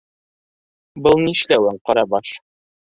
[1.09, 2.39] -Был нишләүең, Ҡарабаш.